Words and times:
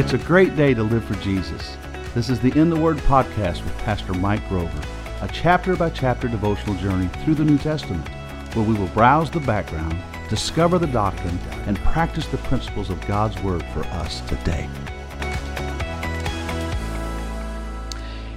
It's 0.00 0.14
a 0.14 0.18
great 0.18 0.56
day 0.56 0.72
to 0.72 0.82
live 0.82 1.04
for 1.04 1.14
Jesus. 1.16 1.76
This 2.14 2.30
is 2.30 2.40
the 2.40 2.58
In 2.58 2.70
the 2.70 2.80
Word 2.80 2.96
podcast 3.00 3.62
with 3.62 3.76
Pastor 3.80 4.14
Mike 4.14 4.48
Grover, 4.48 4.82
a 5.20 5.28
chapter 5.30 5.76
by 5.76 5.90
chapter 5.90 6.26
devotional 6.26 6.74
journey 6.76 7.08
through 7.22 7.34
the 7.34 7.44
New 7.44 7.58
Testament, 7.58 8.08
where 8.54 8.64
we 8.64 8.72
will 8.72 8.88
browse 8.88 9.30
the 9.30 9.40
background, 9.40 9.94
discover 10.30 10.78
the 10.78 10.86
doctrine, 10.86 11.38
and 11.66 11.76
practice 11.80 12.26
the 12.28 12.38
principles 12.38 12.88
of 12.88 12.98
God's 13.06 13.38
Word 13.42 13.62
for 13.74 13.80
us 13.88 14.22
today. 14.22 14.70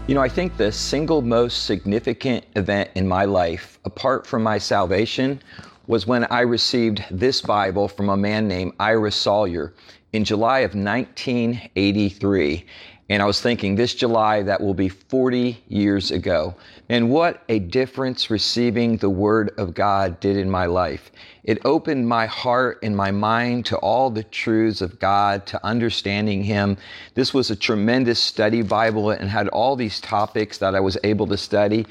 You 0.07 0.15
know, 0.15 0.21
I 0.21 0.27
think 0.27 0.57
the 0.57 0.69
single 0.69 1.21
most 1.21 1.63
significant 1.63 2.45
event 2.57 2.89
in 2.95 3.07
my 3.07 3.23
life, 3.23 3.79
apart 3.85 4.27
from 4.27 4.43
my 4.43 4.57
salvation, 4.57 5.41
was 5.87 6.05
when 6.05 6.25
I 6.25 6.41
received 6.41 7.05
this 7.09 7.41
Bible 7.41 7.87
from 7.87 8.09
a 8.09 8.17
man 8.17 8.49
named 8.49 8.73
Ira 8.81 9.13
Sawyer 9.13 9.73
in 10.13 10.23
July 10.23 10.59
of 10.59 10.75
1983. 10.75 12.65
And 13.09 13.21
I 13.21 13.25
was 13.25 13.41
thinking, 13.41 13.75
this 13.75 13.93
July, 13.93 14.43
that 14.43 14.61
will 14.61 14.73
be 14.73 14.87
40 14.87 15.61
years 15.67 16.09
ago. 16.11 16.55
And 16.87 17.09
what 17.09 17.43
a 17.49 17.59
difference 17.59 18.29
receiving 18.29 18.97
the 18.97 19.09
Word 19.09 19.51
of 19.57 19.73
God 19.73 20.19
did 20.21 20.37
in 20.37 20.49
my 20.49 20.67
life. 20.67 21.11
It 21.43 21.59
opened 21.65 22.07
my 22.07 22.25
heart 22.25 22.79
and 22.81 22.95
my 22.95 23.11
mind 23.11 23.65
to 23.65 23.77
all 23.77 24.09
the 24.09 24.23
truths 24.23 24.81
of 24.81 24.99
God, 24.99 25.45
to 25.47 25.65
understanding 25.65 26.43
Him. 26.43 26.77
This 27.13 27.33
was 27.33 27.51
a 27.51 27.55
tremendous 27.55 28.19
study 28.19 28.61
Bible 28.61 29.11
and 29.11 29.29
had 29.29 29.49
all 29.49 29.75
these 29.75 29.99
topics 29.99 30.57
that 30.59 30.73
I 30.73 30.79
was 30.79 30.97
able 31.03 31.27
to 31.27 31.37
study. 31.37 31.85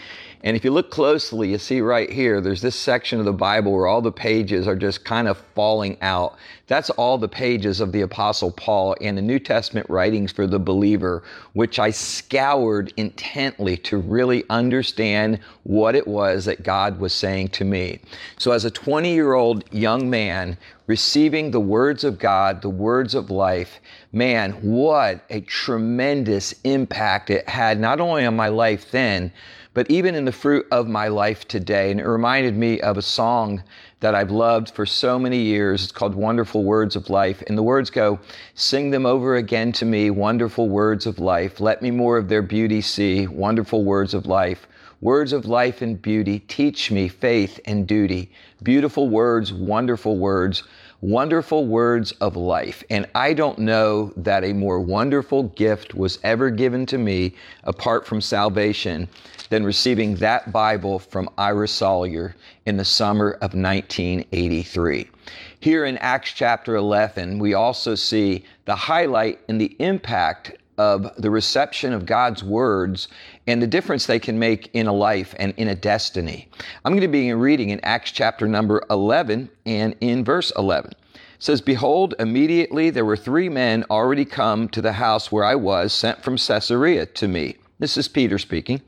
And 0.44 0.56
if 0.56 0.64
you 0.64 0.72
look 0.72 0.90
closely, 0.90 1.52
you 1.52 1.58
see 1.58 1.80
right 1.80 2.10
here, 2.10 2.40
there's 2.40 2.62
this 2.62 2.74
section 2.74 3.20
of 3.20 3.24
the 3.24 3.32
Bible 3.32 3.72
where 3.72 3.86
all 3.86 4.02
the 4.02 4.10
pages 4.10 4.66
are 4.66 4.74
just 4.74 5.04
kind 5.04 5.28
of 5.28 5.38
falling 5.54 5.96
out. 6.02 6.36
That's 6.66 6.90
all 6.90 7.16
the 7.16 7.28
pages 7.28 7.80
of 7.80 7.92
the 7.92 8.00
Apostle 8.00 8.50
Paul 8.50 8.96
and 9.00 9.16
the 9.16 9.22
New 9.22 9.38
Testament 9.38 9.88
writings 9.88 10.32
for 10.32 10.48
the 10.48 10.58
believer, 10.58 11.22
which 11.52 11.78
I 11.78 11.90
scoured 11.90 12.92
intently 12.96 13.76
to 13.78 13.98
really 13.98 14.42
understand 14.50 15.38
what 15.62 15.94
it 15.94 16.08
was 16.08 16.44
that 16.46 16.64
God 16.64 16.98
was 16.98 17.12
saying 17.12 17.48
to 17.50 17.64
me. 17.64 18.00
So, 18.38 18.50
as 18.50 18.64
a 18.64 18.70
20 18.70 19.14
year 19.14 19.34
old 19.34 19.64
young 19.72 20.10
man, 20.10 20.56
receiving 20.88 21.52
the 21.52 21.60
words 21.60 22.02
of 22.02 22.18
God, 22.18 22.62
the 22.62 22.68
words 22.68 23.14
of 23.14 23.30
life, 23.30 23.80
man, 24.12 24.52
what 24.60 25.24
a 25.30 25.40
tremendous 25.40 26.54
impact 26.64 27.30
it 27.30 27.48
had, 27.48 27.80
not 27.80 27.98
only 27.98 28.26
on 28.26 28.36
my 28.36 28.48
life 28.48 28.90
then, 28.90 29.32
but 29.74 29.90
even 29.90 30.14
in 30.14 30.26
the 30.26 30.32
fruit 30.32 30.66
of 30.70 30.86
my 30.86 31.08
life 31.08 31.48
today. 31.48 31.90
And 31.90 31.98
it 31.98 32.06
reminded 32.06 32.54
me 32.54 32.78
of 32.80 32.98
a 32.98 33.02
song 33.02 33.62
that 34.00 34.14
I've 34.14 34.30
loved 34.30 34.70
for 34.70 34.84
so 34.84 35.18
many 35.18 35.38
years. 35.38 35.84
It's 35.84 35.92
called 35.92 36.14
Wonderful 36.14 36.62
Words 36.62 36.94
of 36.94 37.08
Life. 37.08 37.42
And 37.46 37.56
the 37.56 37.62
words 37.62 37.88
go, 37.88 38.18
Sing 38.54 38.90
them 38.90 39.06
over 39.06 39.36
again 39.36 39.72
to 39.72 39.86
me, 39.86 40.10
wonderful 40.10 40.68
words 40.68 41.06
of 41.06 41.18
life. 41.18 41.58
Let 41.58 41.80
me 41.80 41.90
more 41.90 42.18
of 42.18 42.28
their 42.28 42.42
beauty 42.42 42.82
see, 42.82 43.26
wonderful 43.26 43.82
words 43.82 44.12
of 44.12 44.26
life. 44.26 44.68
Words 45.00 45.32
of 45.32 45.46
life 45.46 45.80
and 45.82 46.00
beauty, 46.00 46.40
teach 46.40 46.90
me 46.90 47.08
faith 47.08 47.58
and 47.64 47.86
duty. 47.86 48.30
Beautiful 48.62 49.08
words, 49.08 49.52
wonderful 49.52 50.18
words 50.18 50.64
wonderful 51.02 51.66
words 51.66 52.12
of 52.12 52.36
life. 52.36 52.84
And 52.88 53.06
I 53.14 53.34
don't 53.34 53.58
know 53.58 54.12
that 54.16 54.44
a 54.44 54.52
more 54.52 54.80
wonderful 54.80 55.42
gift 55.42 55.94
was 55.94 56.20
ever 56.22 56.48
given 56.48 56.86
to 56.86 56.96
me 56.96 57.34
apart 57.64 58.06
from 58.06 58.20
salvation 58.20 59.08
than 59.50 59.64
receiving 59.64 60.14
that 60.16 60.52
Bible 60.52 61.00
from 61.00 61.28
Ira 61.36 61.66
Sawyer 61.66 62.36
in 62.66 62.76
the 62.76 62.84
summer 62.84 63.32
of 63.32 63.52
1983. 63.52 65.10
Here 65.58 65.84
in 65.84 65.98
Acts 65.98 66.32
chapter 66.32 66.76
11, 66.76 67.38
we 67.38 67.54
also 67.54 67.96
see 67.96 68.44
the 68.64 68.76
highlight 68.76 69.40
and 69.48 69.60
the 69.60 69.76
impact 69.80 70.52
of 70.82 71.14
the 71.16 71.30
reception 71.30 71.92
of 71.92 72.06
God's 72.06 72.42
words 72.42 73.06
and 73.46 73.62
the 73.62 73.66
difference 73.68 74.06
they 74.06 74.18
can 74.18 74.38
make 74.38 74.68
in 74.72 74.88
a 74.88 74.92
life 74.92 75.32
and 75.38 75.54
in 75.56 75.68
a 75.68 75.76
destiny. 75.76 76.48
I'm 76.84 76.92
going 76.92 77.02
to 77.02 77.08
be 77.08 77.32
reading 77.32 77.70
in 77.70 77.78
Acts 77.84 78.10
chapter 78.10 78.48
number 78.48 78.82
11 78.90 79.48
and 79.64 79.94
in 80.00 80.24
verse 80.24 80.52
11. 80.56 80.90
It 80.90 81.18
says, 81.38 81.60
Behold, 81.60 82.14
immediately 82.18 82.90
there 82.90 83.04
were 83.04 83.16
three 83.16 83.48
men 83.48 83.84
already 83.90 84.24
come 84.24 84.68
to 84.70 84.82
the 84.82 84.92
house 84.92 85.30
where 85.30 85.44
I 85.44 85.54
was, 85.54 85.92
sent 85.92 86.22
from 86.24 86.36
Caesarea 86.36 87.06
to 87.06 87.28
me. 87.28 87.56
This 87.78 87.96
is 87.96 88.08
Peter 88.08 88.38
speaking. 88.38 88.80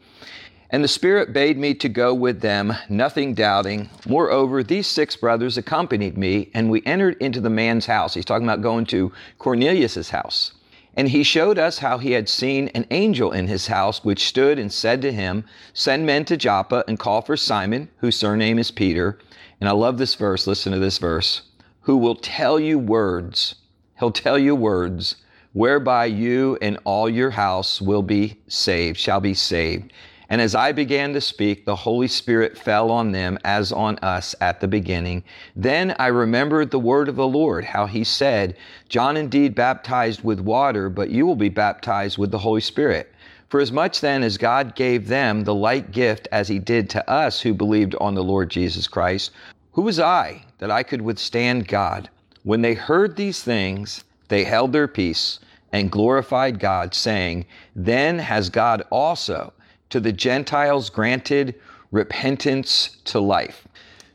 And 0.71 0.83
the 0.83 0.89
Spirit 0.89 1.33
bade 1.33 1.57
me 1.57 1.75
to 1.75 1.89
go 1.89 2.13
with 2.13 2.41
them, 2.41 2.75
nothing 2.89 3.35
doubting. 3.35 3.89
Moreover, 4.09 4.65
these 4.65 4.89
six 4.89 5.15
brothers 5.15 5.57
accompanied 5.57 6.19
me, 6.19 6.51
and 6.55 6.71
we 6.71 6.83
entered 6.85 7.17
into 7.21 7.41
the 7.41 7.51
man's 7.51 7.87
house. 7.87 8.15
He's 8.15 8.25
talking 8.25 8.49
about 8.49 8.63
going 8.63 8.87
to 8.87 9.13
Cornelius's 9.39 10.11
house. 10.11 10.55
And 10.97 11.09
he 11.09 11.23
showed 11.23 11.59
us 11.59 11.79
how 11.79 11.99
he 11.99 12.13
had 12.13 12.29
seen 12.29 12.69
an 12.69 12.87
angel 12.91 13.33
in 13.33 13.49
his 13.49 13.67
house, 13.67 14.05
which 14.05 14.27
stood 14.27 14.59
and 14.59 14.73
said 14.73 15.03
to 15.03 15.13
him, 15.13 15.45
Send 15.73 16.07
men 16.07 16.25
to 16.27 16.37
Joppa 16.37 16.85
and 16.87 16.99
call 16.99 17.21
for 17.23 17.37
Simon, 17.37 17.89
whose 17.99 18.17
surname 18.17 18.59
is 18.59 18.71
Peter. 18.71 19.19
And 19.61 19.69
I 19.69 19.73
love 19.73 19.99
this 19.99 20.15
verse. 20.15 20.47
Listen 20.47 20.73
to 20.73 20.79
this 20.79 20.99
verse. 20.99 21.43
Who 21.83 21.97
will 21.97 22.15
tell 22.15 22.61
you 22.61 22.79
words. 22.79 23.57
He'll 23.99 24.13
tell 24.13 24.39
you 24.39 24.55
words 24.55 25.17
whereby 25.53 26.05
you 26.05 26.59
and 26.61 26.79
all 26.85 27.09
your 27.09 27.31
house 27.31 27.81
will 27.81 28.03
be 28.03 28.37
saved, 28.49 28.99
shall 28.99 29.21
be 29.21 29.35
saved. 29.35 29.93
And 30.29 30.41
as 30.41 30.55
I 30.55 30.73
began 30.73 31.13
to 31.13 31.21
speak, 31.21 31.65
the 31.65 31.77
Holy 31.77 32.09
Spirit 32.09 32.57
fell 32.57 32.91
on 32.91 33.13
them 33.13 33.39
as 33.45 33.73
on 33.73 33.99
us 33.99 34.35
at 34.41 34.61
the 34.61 34.69
beginning. 34.69 35.23
Then 35.55 35.95
I 35.99 36.07
remembered 36.07 36.71
the 36.71 36.79
word 36.79 37.09
of 37.09 37.17
the 37.17 37.29
Lord, 37.29 37.65
how 37.65 37.87
he 37.87 38.05
said, 38.05 38.57
John 38.89 39.17
indeed 39.17 39.55
baptized 39.55 40.25
with 40.25 40.41
water, 40.41 40.89
but 40.89 41.11
you 41.11 41.27
will 41.27 41.37
be 41.37 41.51
baptized 41.51 42.17
with 42.17 42.31
the 42.31 42.39
Holy 42.39 42.63
Spirit. 42.63 43.13
For 43.49 43.61
as 43.61 43.71
much 43.71 44.01
then 44.01 44.23
as 44.23 44.37
God 44.39 44.75
gave 44.75 45.07
them 45.07 45.45
the 45.45 45.55
like 45.55 45.93
gift 45.93 46.27
as 46.33 46.49
he 46.49 46.59
did 46.59 46.91
to 46.91 47.09
us 47.11 47.41
who 47.41 47.55
believed 47.55 47.95
on 48.01 48.15
the 48.15 48.25
Lord 48.25 48.51
Jesus 48.51 48.89
Christ, 48.89 49.31
who 49.73 49.83
was 49.83 50.01
I 50.01 50.45
that 50.59 50.71
I 50.71 50.83
could 50.83 51.03
withstand 51.03 51.69
God? 51.69 52.09
When 52.43 52.63
they 52.63 52.75
heard 52.75 53.17
these 53.17 53.43
things, 53.43 54.05
they 54.29 54.45
held 54.45 54.73
their 54.73 54.89
peace 54.89 55.39
and 55.73 55.91
glorified 55.91 56.61
God, 56.61 56.95
saying, 56.95 57.47
Then 57.75 58.19
has 58.19 58.51
God 58.51 58.83
also 58.91 59.53
to 59.95 60.01
the 60.01 60.13
Gentiles 60.13 60.91
granted 60.91 61.55
repentance 61.93 62.97
to 63.05 63.21
life. 63.21 63.69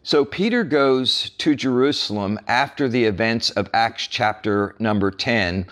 So 0.03 0.25
Peter 0.25 0.66
goes 0.66 1.29
to 1.38 1.56
Jerusalem 1.56 2.38
after 2.50 2.90
the 2.90 3.06
events 3.06 3.51
of 3.51 3.69
Acts 3.73 4.06
chapter 4.07 4.75
number 4.78 5.09
10, 5.09 5.66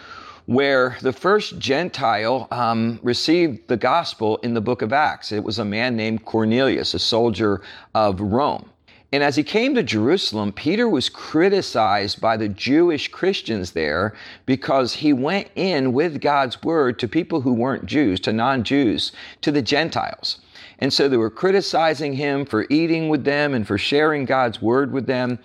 where 0.46 0.98
the 1.02 1.12
first 1.12 1.60
Gentile 1.60 2.48
um, 2.52 3.02
received 3.04 3.68
the 3.68 3.76
gospel 3.76 4.38
in 4.44 4.54
the 4.54 4.62
book 4.62 4.82
of 4.82 4.94
Acts. 4.94 5.34
It 5.34 5.44
was 5.44 5.60
a 5.60 5.66
man 5.66 5.98
named 5.98 6.24
Cornelius, 6.24 6.94
a 6.94 7.00
soldier 7.00 7.62
of 7.94 8.22
Rome. 8.22 8.70
And 9.12 9.24
as 9.24 9.38
he 9.38 9.44
came 9.44 9.74
to 9.76 9.84
Jerusalem, 9.84 10.52
Peter 10.52 10.90
was 10.90 11.08
criticized 11.08 12.20
by 12.20 12.36
the 12.36 12.50
Jewish 12.50 13.08
Christians 13.08 13.72
there 13.72 14.14
because 14.46 14.94
he 14.94 15.14
went 15.14 15.48
in 15.56 15.94
with 15.94 16.20
God's 16.20 16.62
word 16.62 17.00
to 17.00 17.08
people 17.08 17.42
who 17.42 17.54
weren't 17.54 17.86
Jews, 17.86 18.20
to 18.22 18.34
non 18.34 18.64
Jews, 18.64 19.14
to 19.42 19.52
the 19.52 19.62
Gentiles. 19.62 20.40
And 20.80 20.92
so 20.92 21.08
they 21.08 21.18
were 21.18 21.30
criticizing 21.30 22.14
him 22.14 22.46
for 22.46 22.68
eating 22.70 23.08
with 23.08 23.24
them 23.24 23.54
and 23.54 23.66
for 23.66 23.78
sharing 23.78 24.26
God's 24.26 24.62
word 24.62 24.92
with 24.92 25.08
them. 25.08 25.40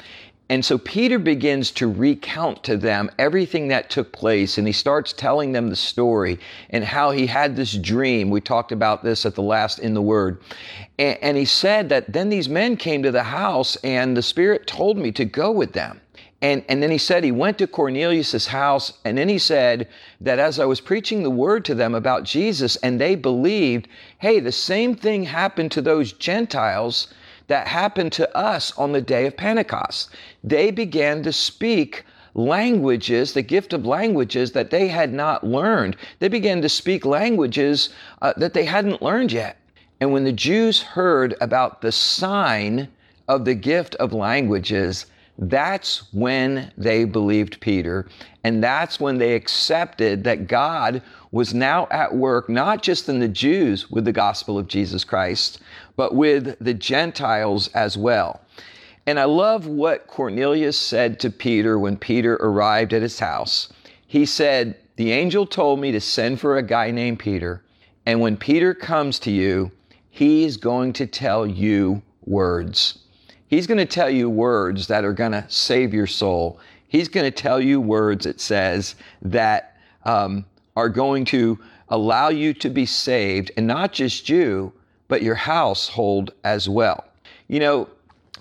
And 0.53 0.63
so 0.63 0.77
Peter 0.77 1.19
begins 1.19 1.71
to 1.71 1.91
recount 1.91 2.63
to 2.65 2.77
them 2.77 3.11
everything 3.19 3.69
that 3.69 3.89
took 3.89 4.13
place, 4.13 4.59
and 4.59 4.67
he 4.67 4.73
starts 4.75 5.15
telling 5.15 5.53
them 5.53 5.71
the 5.71 5.77
story 5.77 6.39
and 6.69 6.85
how 6.85 7.11
he 7.11 7.27
had 7.27 7.57
this 7.57 7.73
dream. 7.73 8.29
We 8.29 8.43
talked 8.43 8.71
about 8.71 9.03
this 9.03 9.25
at 9.25 9.35
the 9.35 9.43
last 9.43 9.79
in 9.79 9.95
the 9.95 10.03
Word. 10.03 10.43
And, 10.99 11.17
and 11.23 11.37
he 11.39 11.47
said 11.47 11.89
that 11.89 12.13
then 12.13 12.29
these 12.29 12.51
men 12.51 12.77
came 12.77 13.03
to 13.03 13.11
the 13.11 13.23
house, 13.23 13.77
and 13.77 14.15
the 14.15 14.21
Spirit 14.21 14.67
told 14.67 14.99
me 14.99 15.11
to 15.13 15.25
go 15.25 15.51
with 15.51 15.73
them. 15.73 16.03
And, 16.43 16.63
and 16.69 16.83
then 16.83 16.91
he 16.91 16.99
said 16.99 17.25
he 17.25 17.33
went 17.33 17.57
to 17.57 17.67
Cornelius's 17.67 18.49
house, 18.49 18.93
and 19.07 19.17
then 19.17 19.31
he 19.31 19.39
said 19.39 19.89
that 20.21 20.39
as 20.39 20.61
I 20.61 20.67
was 20.67 20.83
preaching 20.83 21.23
the 21.23 21.31
word 21.31 21.65
to 21.65 21.75
them 21.75 21.95
about 21.95 22.25
Jesus, 22.25 22.77
and 22.77 23.01
they 23.01 23.15
believed, 23.15 23.89
hey, 24.19 24.39
the 24.39 24.53
same 24.53 24.97
thing 24.97 25.25
happened 25.25 25.73
to 25.73 25.81
those 25.81 26.13
Gentiles 26.13 27.09
that 27.53 27.69
happened 27.69 28.11
to 28.13 28.35
us 28.35 28.73
on 28.79 28.93
the 28.93 29.01
day 29.03 29.27
of 29.27 29.37
Pentecost. 29.37 30.09
They 30.43 30.71
began 30.71 31.23
to 31.23 31.35
speak 31.35 32.03
languages, 32.35 33.35
the 33.35 33.43
gift 33.43 33.75
of 33.75 33.85
languages 33.85 34.53
that 34.53 34.71
they 34.71 34.89
had 34.89 35.13
not 35.13 35.45
learned. 35.45 35.99
They 36.19 36.29
began 36.29 36.63
to 36.63 36.71
speak 36.71 37.05
languages 37.05 37.91
uh, 38.23 38.33
that 38.39 38.55
they 38.55 38.65
hadn't 38.65 39.03
learned 39.03 39.33
yet. 39.33 39.59
And 40.01 40.13
when 40.13 40.25
the 40.25 40.33
Jews 40.33 40.81
heard 40.81 41.35
about 41.43 41.83
the 41.83 41.93
sign 41.93 42.89
of 43.29 43.45
the 43.45 43.55
gift 43.55 43.97
of 43.97 44.15
languages, 44.15 45.05
that's 45.39 46.13
when 46.13 46.73
they 46.77 47.05
believed 47.05 47.61
Peter. 47.61 48.07
And 48.45 48.63
that's 48.63 49.01
when 49.01 49.19
they 49.19 49.35
accepted 49.35 50.25
that 50.25 50.47
God 50.47 51.03
was 51.31 51.55
now 51.55 51.89
at 51.91 52.15
work, 52.15 52.49
not 52.49 52.83
just 52.83 53.09
in 53.09 53.19
the 53.19 53.29
Jews 53.29 53.91
with 53.91 54.05
the 54.05 54.13
gospel 54.13 54.59
of 54.59 54.69
Jesus 54.69 55.05
Christ, 55.05 55.61
but 55.97 56.15
with 56.15 56.57
the 56.61 56.75
Gentiles 56.75 57.69
as 57.69 57.97
well. 57.97 58.41
And 59.07 59.19
I 59.19 59.25
love 59.25 59.67
what 59.67 60.07
Cornelius 60.07 60.79
said 60.79 61.19
to 61.21 61.31
Peter 61.31 61.79
when 61.79 61.97
Peter 61.97 62.35
arrived 62.35 62.93
at 62.93 63.03
his 63.03 63.19
house. 63.19 63.73
He 64.07 64.27
said, 64.27 64.77
The 64.97 65.13
angel 65.13 65.47
told 65.47 65.81
me 65.81 65.91
to 65.93 66.01
send 66.01 66.41
for 66.41 66.57
a 66.57 66.63
guy 66.63 66.91
named 66.91 67.19
Peter. 67.19 67.65
And 68.07 68.21
when 68.21 68.37
Peter 68.37 68.75
comes 68.75 69.19
to 69.21 69.31
you, 69.31 69.73
he's 70.11 70.57
going 70.57 70.93
to 70.95 71.07
tell 71.07 71.47
you 71.47 72.03
words. 72.25 73.02
He's 73.53 73.67
going 73.67 73.77
to 73.77 73.85
tell 73.85 74.09
you 74.09 74.31
words 74.31 74.87
that 74.87 75.05
are 75.05 75.13
going 75.13 75.33
to 75.33 75.45
save 75.47 75.93
your 75.93 76.07
soul. 76.07 76.59
He's 76.89 77.09
going 77.09 77.31
to 77.31 77.31
tell 77.31 77.61
you 77.61 77.83
words, 77.83 78.25
it 78.25 78.41
says, 78.41 78.95
that 79.21 79.77
um, 80.05 80.47
are 80.75 80.89
going 80.89 81.27
to 81.27 81.59
allow 81.91 82.31
you 82.31 82.55
to 82.55 82.71
be 82.71 82.87
saved, 82.87 83.51
and 83.59 83.67
not 83.67 83.93
just 83.93 84.31
you, 84.31 84.73
but 85.07 85.21
your 85.21 85.35
household 85.35 86.33
as 86.45 86.67
well. 86.67 87.05
You 87.49 87.61
know, 87.61 87.91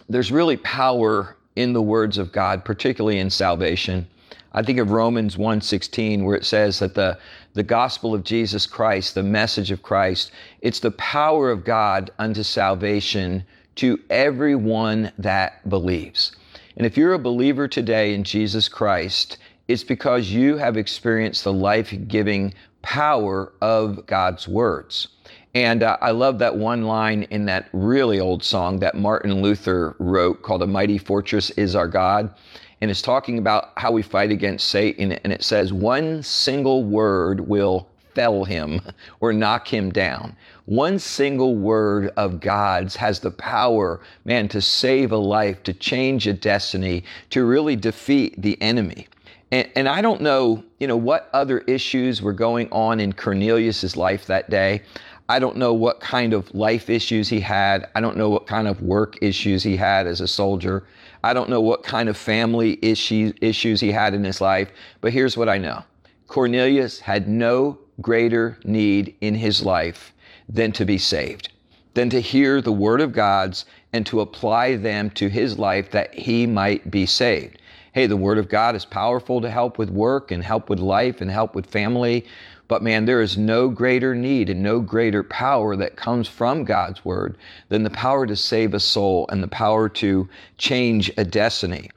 there's 0.08 0.32
really 0.32 0.56
power 0.56 1.36
in 1.58 1.74
the 1.74 1.82
words 1.82 2.18
of 2.18 2.32
God, 2.32 2.64
particularly 2.64 3.20
in 3.20 3.30
salvation. 3.30 4.08
I 4.54 4.64
think 4.64 4.80
of 4.80 4.92
Romans 4.92 5.36
1:16 5.36 6.24
where 6.24 6.38
it 6.38 6.46
says 6.46 6.80
that 6.80 6.96
the 6.96 7.18
the 7.54 7.64
gospel 7.64 8.14
of 8.14 8.24
Jesus 8.24 8.66
Christ, 8.66 9.16
the 9.16 9.24
message 9.24 9.72
of 9.72 9.84
Christ, 9.84 10.32
it's 10.62 10.80
the 10.80 10.92
power 10.92 11.52
of 11.52 11.66
God 11.66 12.12
unto 12.18 12.44
salvation 12.44 13.44
to 13.76 14.00
everyone 14.10 15.12
that 15.18 15.68
believes. 15.70 16.36
And 16.78 16.86
if 16.86 16.98
you're 16.98 17.14
a 17.14 17.20
believer 17.20 17.68
today 17.68 18.14
in 18.14 18.24
Jesus 18.24 18.70
Christ, 18.70 19.38
it's 19.68 19.84
because 19.84 20.32
you 20.32 20.58
have 20.58 20.78
experienced 20.78 21.44
the 21.44 21.54
life-giving 21.54 22.54
power 22.82 23.54
of 23.62 24.06
God's 24.06 24.48
words. 24.48 25.08
And 25.54 25.84
uh, 25.84 25.98
I 26.02 26.12
love 26.12 26.40
that 26.40 26.56
one 26.56 26.84
line 26.84 27.24
in 27.24 27.46
that 27.46 27.68
really 27.74 28.20
old 28.20 28.44
song 28.44 28.80
that 28.80 28.96
Martin 28.96 29.42
Luther 29.42 29.96
wrote 30.00 30.42
called 30.42 30.64
A 30.64 30.68
Mighty 30.68 30.98
Fortress 30.98 31.50
is 31.52 31.76
Our 31.76 31.88
God. 31.88 32.34
And 32.80 32.90
it's 32.90 33.02
talking 33.02 33.38
about 33.38 33.74
how 33.78 33.92
we 33.92 34.02
fight 34.02 34.32
against 34.32 34.70
Satan. 34.70 35.12
And 35.12 35.32
it 35.32 35.44
says, 35.44 35.72
one 35.72 36.24
single 36.24 36.84
word 36.84 37.42
will 37.42 37.88
fell 38.14 38.44
him 38.44 38.82
or 39.20 39.34
knock 39.34 39.68
him 39.68 39.92
down. 39.92 40.36
One 40.66 41.00
single 41.00 41.56
word 41.56 42.12
of 42.18 42.40
God's 42.40 42.96
has 42.96 43.20
the 43.20 43.32
power, 43.32 44.00
man, 44.26 44.48
to 44.50 44.62
save 44.62 45.12
a 45.12 45.18
life, 45.18 45.64
to 45.64 45.74
change 45.74 46.28
a 46.28 46.34
destiny, 46.34 47.04
to 47.32 47.46
really 47.46 47.76
defeat 47.76 48.42
the 48.42 48.62
enemy. 48.62 49.08
And, 49.52 49.70
and 49.76 49.90
I 49.90 50.02
don't 50.02 50.22
know, 50.22 50.64
you 50.80 50.88
know, 50.88 50.98
what 50.98 51.30
other 51.34 51.60
issues 51.60 52.22
were 52.22 52.34
going 52.34 52.70
on 52.72 53.00
in 53.00 53.14
Cornelius's 53.14 53.98
life 53.98 54.26
that 54.28 54.50
day. 54.50 54.82
I 55.28 55.40
don't 55.40 55.58
know 55.58 55.74
what 55.74 56.02
kind 56.02 56.34
of 56.34 56.54
life 56.54 56.90
issues 56.90 57.30
he 57.30 57.40
had. 57.40 57.90
I 57.96 58.02
don't 58.02 58.18
know 58.18 58.30
what 58.30 58.48
kind 58.48 58.68
of 58.68 58.82
work 58.82 59.18
issues 59.22 59.64
he 59.64 59.78
had 59.78 60.08
as 60.08 60.20
a 60.20 60.28
soldier. 60.28 60.84
I 61.24 61.34
don't 61.34 61.50
know 61.50 61.62
what 61.62 61.84
kind 61.84 62.10
of 62.10 62.18
family 62.18 62.80
issues, 62.82 63.34
issues 63.42 63.80
he 63.80 63.92
had 63.92 64.14
in 64.14 64.24
his 64.24 64.42
life. 64.42 64.70
But 65.00 65.14
here's 65.14 65.38
what 65.38 65.48
I 65.48 65.58
know 65.58 65.84
Cornelius 66.28 67.00
had 67.00 67.28
no 67.28 67.78
greater 68.00 68.58
need 68.64 69.16
in 69.22 69.36
his 69.36 69.64
life 69.66 70.14
than 70.48 70.72
to 70.74 70.86
be 70.86 70.98
saved, 70.98 71.50
than 71.94 72.10
to 72.10 72.22
hear 72.22 72.62
the 72.62 72.72
word 72.72 73.02
of 73.02 73.14
God's 73.14 73.66
and 73.94 74.06
to 74.06 74.22
apply 74.22 74.76
them 74.78 75.10
to 75.12 75.28
his 75.28 75.60
life 75.60 75.92
that 75.92 76.14
he 76.14 76.48
might 76.48 76.90
be 76.90 77.06
saved. 77.06 77.58
Hey, 77.94 78.06
the 78.06 78.18
word 78.18 78.38
of 78.38 78.48
God 78.48 78.76
is 78.76 78.86
powerful 78.86 79.42
to 79.42 79.50
help 79.50 79.78
with 79.78 79.90
work 79.90 80.32
and 80.32 80.44
help 80.44 80.70
with 80.70 80.80
life 80.80 81.20
and 81.20 81.30
help 81.30 81.54
with 81.54 81.66
family. 81.66 82.26
But 82.70 82.82
man, 82.82 83.04
there 83.04 83.22
is 83.22 83.38
no 83.38 83.68
greater 83.68 84.16
need 84.16 84.50
and 84.50 84.64
no 84.64 84.80
greater 84.80 85.24
power 85.24 85.76
that 85.76 85.98
comes 85.98 86.30
from 86.30 86.64
God's 86.64 87.04
word 87.04 87.38
than 87.68 87.84
the 87.84 87.90
power 87.90 88.26
to 88.26 88.36
save 88.38 88.74
a 88.74 88.80
soul 88.80 89.26
and 89.30 89.44
the 89.44 89.50
power 89.50 89.90
to 89.90 90.30
change 90.58 91.12
a 91.18 91.26
destiny. 91.26 91.90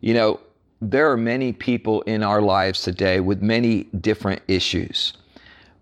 You 0.00 0.14
know, 0.14 0.40
there 0.80 1.10
are 1.10 1.18
many 1.18 1.52
people 1.52 2.00
in 2.02 2.22
our 2.22 2.40
lives 2.40 2.80
today 2.80 3.20
with 3.20 3.42
many 3.42 3.84
different 4.00 4.40
issues. 4.48 5.12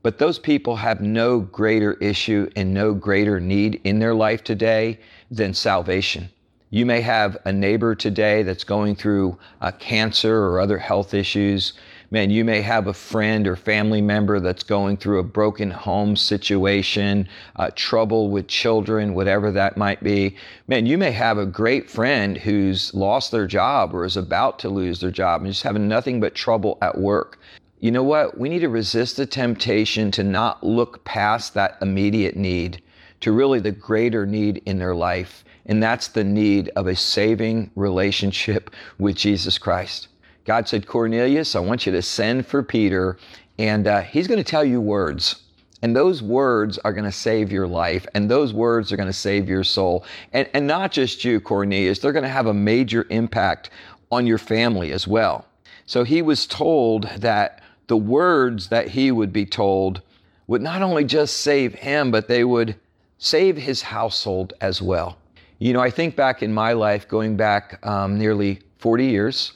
But 0.03 0.19
those 0.19 0.39
people 0.39 0.77
have 0.77 1.01
no 1.01 1.41
greater 1.41 1.95
issue 1.95 2.49
and 2.57 2.73
no 2.73 2.95
greater 2.95 3.39
need 3.39 3.81
in 3.85 3.99
their 3.99 4.15
life 4.15 4.43
today 4.43 4.99
than 5.31 5.53
salvation. 5.55 6.31
You 6.71 6.87
may 6.87 7.01
have 7.01 7.37
a 7.45 7.53
neighbor 7.53 7.95
today 7.95 8.43
that's 8.43 8.65
going 8.65 8.97
through 8.97 9.39
uh, 9.61 9.73
cancer 9.73 10.45
or 10.45 10.61
other 10.61 10.79
health 10.79 11.15
issues 11.15 11.75
man, 12.11 12.31
you 12.31 12.45
may 12.45 12.61
have 12.61 12.89
a 12.89 12.93
friend 12.93 13.47
or 13.47 13.55
family 13.55 14.01
member 14.01 14.41
that's 14.41 14.63
going 14.63 14.97
through 14.97 15.21
a 15.21 15.25
broken 15.25 15.71
home 15.71 16.17
situation, 16.17 17.29
uh, 17.57 17.71
trouble 17.77 18.31
with 18.31 18.49
children, 18.49 19.15
whatever 19.15 19.53
that 19.53 19.77
might 19.77 20.03
be. 20.03 20.37
Man, 20.67 20.87
you 20.87 20.99
may 20.99 21.13
have 21.13 21.39
a 21.39 21.47
great 21.47 21.89
friend 21.89 22.37
who's 22.37 22.93
lost 22.95 23.31
their 23.31 23.47
job 23.47 23.95
or 23.95 24.05
is 24.05 24.17
about 24.17 24.59
to 24.61 24.69
lose 24.69 25.01
their 25.01 25.11
job 25.11 25.43
and 25.43 25.51
just 25.51 25.63
having 25.63 25.89
nothing 25.89 26.21
but 26.21 26.35
trouble 26.35 26.79
at 26.83 26.99
work. 26.99 27.39
You 27.81 27.91
know 27.91 28.03
what? 28.03 28.37
We 28.37 28.51
need 28.51 28.59
to 28.59 28.69
resist 28.69 29.17
the 29.17 29.25
temptation 29.25 30.11
to 30.11 30.23
not 30.23 30.63
look 30.63 31.03
past 31.05 31.55
that 31.55 31.79
immediate 31.81 32.37
need 32.37 32.83
to 33.21 33.33
really 33.33 33.59
the 33.59 33.73
greater 33.73 34.27
need 34.27 34.63
in 34.67 34.79
their 34.79 34.95
life. 34.95 35.45
And 35.65 35.83
that's 35.83 36.09
the 36.09 36.25
need 36.25 36.71
of 36.77 36.87
a 36.87 36.97
saving 36.97 37.71
relationship 37.77 38.71
with 38.99 39.17
Jesus 39.17 39.57
Christ. 39.57 40.09
God 40.45 40.69
said, 40.69 40.87
Cornelius, 40.87 41.57
I 41.57 41.61
want 41.61 41.87
you 41.87 41.93
to 41.93 42.03
send 42.03 42.47
for 42.47 42.63
Peter, 42.63 43.17
and 43.59 43.87
uh, 43.87 44.03
he's 44.03 44.27
going 44.27 44.43
to 44.43 44.51
tell 44.51 44.65
you 44.65 44.81
words. 44.81 45.43
And 45.81 45.97
those 45.97 46.23
words 46.23 46.77
are 46.79 46.93
going 46.93 47.05
to 47.05 47.13
save 47.13 47.51
your 47.51 47.67
life, 47.67 48.07
and 48.15 48.31
those 48.31 48.53
words 48.53 48.93
are 48.93 48.97
going 48.97 49.09
to 49.09 49.13
save 49.13 49.49
your 49.49 49.65
soul. 49.65 50.05
And, 50.35 50.49
and 50.53 50.67
not 50.67 50.93
just 50.93 51.25
you, 51.25 51.41
Cornelius, 51.41 51.99
they're 51.99 52.13
going 52.13 52.25
to 52.25 52.29
have 52.29 52.47
a 52.47 52.55
major 52.55 53.07
impact 53.09 53.71
on 54.11 54.27
your 54.27 54.39
family 54.39 54.93
as 54.93 55.09
well. 55.09 55.47
So 55.87 56.05
he 56.05 56.21
was 56.21 56.47
told 56.47 57.05
that 57.19 57.60
the 57.91 57.97
words 57.97 58.69
that 58.69 58.87
he 58.87 59.11
would 59.11 59.33
be 59.33 59.45
told 59.45 60.01
would 60.47 60.63
not 60.63 60.81
only 60.81 61.03
just 61.03 61.39
save 61.39 61.75
him, 61.75 62.13
but 62.13 62.29
they 62.29 62.45
would 62.45 62.77
save 63.19 63.57
his 63.57 63.83
household 63.83 64.53
as 64.61 64.81
well. 64.81 65.19
You 65.59 65.73
know, 65.73 65.81
I 65.81 65.91
think 65.91 66.15
back 66.15 66.41
in 66.41 66.55
my 66.55 66.73
life, 66.73 67.09
going 67.09 67.37
back 67.37 67.85
um, 67.85 68.17
nearly 68.17 68.61
40 68.79 69.07
years, 69.07 69.55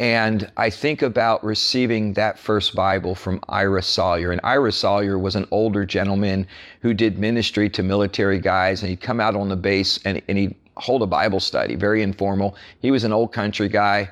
and 0.00 0.50
I 0.56 0.70
think 0.70 1.02
about 1.02 1.44
receiving 1.44 2.14
that 2.14 2.38
first 2.38 2.74
Bible 2.74 3.14
from 3.14 3.38
Ira 3.50 3.82
Sawyer. 3.82 4.32
And 4.32 4.40
Ira 4.42 4.72
Sawyer 4.72 5.18
was 5.18 5.36
an 5.36 5.46
older 5.50 5.84
gentleman 5.84 6.46
who 6.80 6.94
did 6.94 7.18
ministry 7.18 7.68
to 7.68 7.82
military 7.82 8.40
guys, 8.40 8.80
and 8.80 8.88
he'd 8.88 9.02
come 9.02 9.20
out 9.20 9.36
on 9.36 9.50
the 9.50 9.56
base 9.56 10.00
and, 10.06 10.22
and 10.26 10.38
he'd 10.38 10.56
hold 10.78 11.02
a 11.02 11.06
Bible 11.06 11.40
study, 11.40 11.74
very 11.74 12.02
informal. 12.02 12.56
He 12.80 12.90
was 12.90 13.04
an 13.04 13.12
old 13.12 13.34
country 13.34 13.68
guy. 13.68 14.08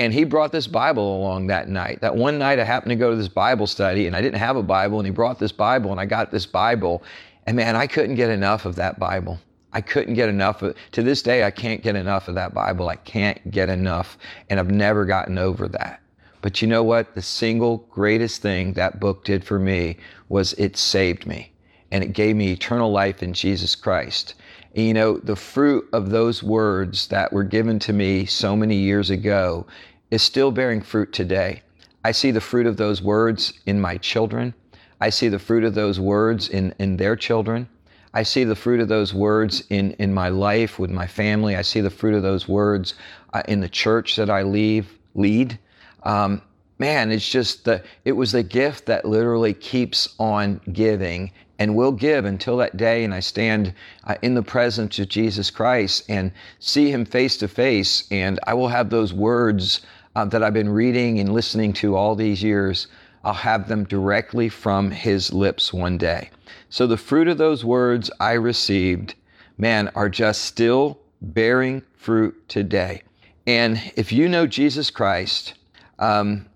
And 0.00 0.14
he 0.14 0.24
brought 0.24 0.50
this 0.50 0.66
Bible 0.66 1.18
along 1.18 1.48
that 1.48 1.68
night. 1.68 2.00
That 2.00 2.16
one 2.16 2.38
night 2.38 2.58
I 2.58 2.64
happened 2.64 2.88
to 2.88 2.96
go 2.96 3.10
to 3.10 3.16
this 3.16 3.28
Bible 3.28 3.66
study 3.66 4.06
and 4.06 4.16
I 4.16 4.22
didn't 4.22 4.38
have 4.38 4.56
a 4.56 4.62
Bible, 4.62 4.98
and 4.98 5.06
he 5.06 5.12
brought 5.12 5.38
this 5.38 5.52
Bible, 5.52 5.90
and 5.90 6.00
I 6.00 6.06
got 6.06 6.30
this 6.30 6.46
Bible. 6.46 7.02
And 7.46 7.54
man, 7.54 7.76
I 7.76 7.86
couldn't 7.86 8.14
get 8.14 8.30
enough 8.30 8.64
of 8.64 8.76
that 8.76 8.98
Bible. 8.98 9.38
I 9.74 9.82
couldn't 9.82 10.14
get 10.14 10.30
enough 10.30 10.62
of 10.62 10.74
to 10.92 11.02
this 11.02 11.20
day 11.20 11.44
I 11.44 11.50
can't 11.50 11.82
get 11.82 11.96
enough 11.96 12.28
of 12.28 12.34
that 12.36 12.54
Bible. 12.54 12.88
I 12.88 12.96
can't 12.96 13.50
get 13.50 13.68
enough 13.68 14.16
and 14.48 14.58
I've 14.58 14.70
never 14.70 15.04
gotten 15.04 15.36
over 15.36 15.68
that. 15.68 16.00
But 16.40 16.62
you 16.62 16.66
know 16.66 16.82
what? 16.82 17.14
The 17.14 17.20
single 17.20 17.86
greatest 17.90 18.40
thing 18.40 18.72
that 18.72 19.00
book 19.00 19.22
did 19.24 19.44
for 19.44 19.58
me 19.58 19.98
was 20.30 20.54
it 20.54 20.78
saved 20.78 21.26
me 21.26 21.52
and 21.92 22.02
it 22.02 22.14
gave 22.14 22.36
me 22.36 22.52
eternal 22.52 22.90
life 22.90 23.22
in 23.22 23.34
Jesus 23.34 23.76
Christ. 23.76 24.34
And 24.74 24.86
you 24.86 24.94
know, 24.94 25.18
the 25.18 25.36
fruit 25.36 25.88
of 25.92 26.10
those 26.10 26.42
words 26.42 27.08
that 27.08 27.32
were 27.32 27.44
given 27.44 27.78
to 27.80 27.92
me 27.92 28.24
so 28.26 28.56
many 28.56 28.76
years 28.76 29.10
ago 29.10 29.66
is 30.10 30.22
still 30.22 30.50
bearing 30.50 30.80
fruit 30.80 31.12
today. 31.12 31.62
I 32.04 32.12
see 32.12 32.30
the 32.30 32.40
fruit 32.40 32.66
of 32.66 32.76
those 32.76 33.02
words 33.02 33.52
in 33.66 33.80
my 33.80 33.96
children. 33.98 34.54
I 35.00 35.10
see 35.10 35.28
the 35.28 35.38
fruit 35.38 35.64
of 35.64 35.74
those 35.74 36.00
words 36.00 36.48
in, 36.48 36.74
in 36.78 36.96
their 36.96 37.16
children. 37.16 37.68
I 38.12 38.24
see 38.24 38.44
the 38.44 38.56
fruit 38.56 38.80
of 38.80 38.88
those 38.88 39.14
words 39.14 39.62
in, 39.70 39.92
in 39.92 40.12
my 40.12 40.28
life 40.28 40.78
with 40.78 40.90
my 40.90 41.06
family. 41.06 41.56
I 41.56 41.62
see 41.62 41.80
the 41.80 41.90
fruit 41.90 42.14
of 42.14 42.22
those 42.22 42.48
words 42.48 42.94
uh, 43.32 43.42
in 43.46 43.60
the 43.60 43.68
church 43.68 44.16
that 44.16 44.28
I 44.28 44.42
leave, 44.42 44.98
lead. 45.14 45.58
Um, 46.02 46.42
man, 46.78 47.12
it's 47.12 47.28
just 47.28 47.64
the, 47.64 47.82
it 48.04 48.12
was 48.12 48.32
the 48.32 48.42
gift 48.42 48.86
that 48.86 49.04
literally 49.04 49.54
keeps 49.54 50.14
on 50.18 50.60
giving 50.72 51.30
and 51.60 51.76
will 51.76 51.92
give 51.92 52.24
until 52.24 52.56
that 52.56 52.76
day. 52.76 53.04
And 53.04 53.14
I 53.14 53.20
stand 53.20 53.74
uh, 54.04 54.16
in 54.22 54.34
the 54.34 54.42
presence 54.42 54.98
of 54.98 55.08
Jesus 55.08 55.50
Christ 55.50 56.04
and 56.08 56.32
see 56.58 56.90
him 56.90 57.04
face 57.04 57.36
to 57.36 57.48
face. 57.48 58.08
And 58.10 58.40
I 58.46 58.54
will 58.54 58.68
have 58.68 58.90
those 58.90 59.12
words 59.12 59.82
uh, 60.16 60.24
that 60.26 60.42
I've 60.42 60.54
been 60.54 60.68
reading 60.68 61.18
and 61.20 61.32
listening 61.32 61.72
to 61.74 61.96
all 61.96 62.14
these 62.14 62.42
years 62.42 62.88
I'll 63.22 63.34
have 63.34 63.68
them 63.68 63.84
directly 63.84 64.48
from 64.48 64.90
his 64.90 65.32
lips 65.32 65.72
one 65.72 65.98
day. 65.98 66.30
So 66.70 66.86
the 66.86 66.96
fruit 66.96 67.28
of 67.28 67.38
those 67.38 67.64
words 67.64 68.10
I 68.18 68.32
received, 68.32 69.14
man, 69.58 69.90
are 69.94 70.08
just 70.08 70.42
still 70.42 70.98
bearing 71.20 71.82
fruit 71.96 72.48
today. 72.48 73.02
And 73.46 73.92
if 73.96 74.10
you 74.10 74.28
know 74.28 74.46
Jesus 74.46 74.90
Christ, 74.90 75.54
um, 75.98 76.46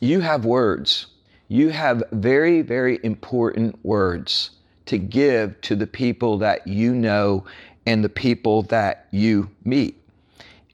you 0.00 0.20
have 0.20 0.44
words. 0.44 1.06
You 1.48 1.70
have 1.70 2.02
very, 2.12 2.62
very 2.62 2.98
important 3.02 3.84
words 3.84 4.50
to 4.86 4.98
give 4.98 5.60
to 5.62 5.76
the 5.76 5.86
people 5.86 6.38
that 6.38 6.66
you 6.66 6.94
know 6.94 7.44
and 7.86 8.02
the 8.02 8.08
people 8.08 8.62
that 8.64 9.08
you 9.10 9.50
meet. 9.64 10.00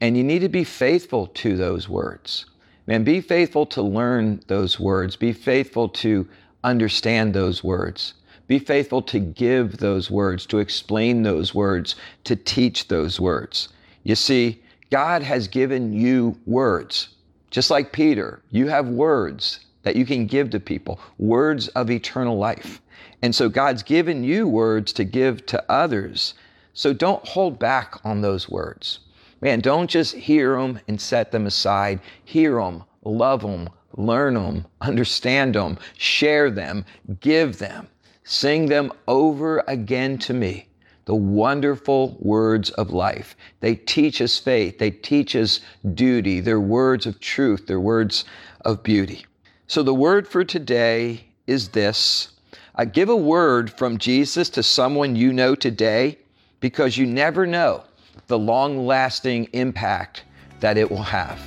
And 0.01 0.17
you 0.17 0.23
need 0.23 0.39
to 0.39 0.49
be 0.49 0.63
faithful 0.63 1.27
to 1.27 1.55
those 1.55 1.87
words. 1.87 2.47
Man, 2.87 3.03
be 3.03 3.21
faithful 3.21 3.67
to 3.67 3.83
learn 3.83 4.41
those 4.47 4.79
words. 4.79 5.15
Be 5.15 5.31
faithful 5.31 5.87
to 5.89 6.27
understand 6.63 7.33
those 7.33 7.63
words. 7.63 8.15
Be 8.47 8.59
faithful 8.59 9.01
to 9.03 9.19
give 9.19 9.77
those 9.77 10.11
words, 10.11 10.45
to 10.47 10.57
explain 10.57 11.21
those 11.21 11.55
words, 11.55 11.95
to 12.25 12.35
teach 12.35 12.87
those 12.87 13.19
words. 13.19 13.69
You 14.03 14.15
see, 14.15 14.61
God 14.89 15.21
has 15.21 15.47
given 15.47 15.93
you 15.93 16.37
words. 16.45 17.09
Just 17.51 17.69
like 17.69 17.93
Peter, 17.93 18.41
you 18.49 18.67
have 18.67 18.87
words 18.87 19.59
that 19.83 19.95
you 19.95 20.05
can 20.05 20.25
give 20.25 20.49
to 20.49 20.59
people, 20.59 20.99
words 21.17 21.67
of 21.69 21.91
eternal 21.91 22.37
life. 22.37 22.81
And 23.21 23.33
so 23.33 23.49
God's 23.49 23.83
given 23.83 24.23
you 24.23 24.47
words 24.47 24.91
to 24.93 25.03
give 25.03 25.45
to 25.45 25.63
others. 25.71 26.33
So 26.73 26.91
don't 26.91 27.25
hold 27.27 27.59
back 27.59 27.99
on 28.03 28.21
those 28.21 28.49
words. 28.49 28.99
Man, 29.43 29.59
don't 29.59 29.89
just 29.89 30.13
hear 30.13 30.55
them 30.55 30.79
and 30.87 31.01
set 31.01 31.31
them 31.31 31.47
aside. 31.47 31.99
Hear 32.23 32.61
them, 32.61 32.83
love 33.03 33.41
them, 33.41 33.69
learn 33.97 34.35
them, 34.35 34.67
understand 34.81 35.55
them, 35.55 35.79
share 35.97 36.51
them, 36.51 36.85
give 37.21 37.57
them, 37.57 37.87
sing 38.23 38.67
them 38.67 38.91
over 39.07 39.63
again 39.67 40.19
to 40.19 40.33
me. 40.35 40.67
The 41.05 41.15
wonderful 41.15 42.17
words 42.19 42.69
of 42.71 42.91
life. 42.91 43.35
They 43.61 43.73
teach 43.73 44.21
us 44.21 44.37
faith. 44.37 44.77
They 44.77 44.91
teach 44.91 45.35
us 45.35 45.59
duty. 45.95 46.39
They're 46.39 46.59
words 46.59 47.07
of 47.07 47.19
truth. 47.19 47.65
They're 47.65 47.79
words 47.79 48.25
of 48.63 48.83
beauty. 48.83 49.25
So 49.65 49.81
the 49.81 49.95
word 49.95 50.27
for 50.27 50.43
today 50.43 51.25
is 51.47 51.69
this. 51.69 52.29
Uh, 52.75 52.85
give 52.85 53.09
a 53.09 53.15
word 53.15 53.71
from 53.71 53.97
Jesus 53.97 54.49
to 54.51 54.61
someone 54.61 55.15
you 55.15 55.33
know 55.33 55.55
today 55.55 56.19
because 56.59 56.95
you 56.95 57.07
never 57.07 57.47
know 57.47 57.83
the 58.27 58.37
long 58.37 58.85
lasting 58.85 59.45
impact 59.53 60.23
that 60.59 60.77
it 60.77 60.89
will 60.89 61.03
have. 61.03 61.39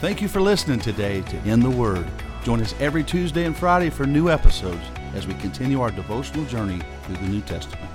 Thank 0.00 0.20
you 0.20 0.28
for 0.28 0.40
listening 0.40 0.80
today 0.80 1.22
to 1.22 1.36
In 1.48 1.60
the 1.60 1.70
Word. 1.70 2.06
Join 2.44 2.60
us 2.60 2.74
every 2.80 3.04
Tuesday 3.04 3.44
and 3.44 3.56
Friday 3.56 3.88
for 3.88 4.04
new 4.04 4.28
episodes 4.28 4.82
as 5.14 5.26
we 5.26 5.34
continue 5.34 5.80
our 5.80 5.90
devotional 5.90 6.44
journey 6.46 6.80
through 7.04 7.16
the 7.16 7.28
New 7.28 7.40
Testament. 7.42 7.91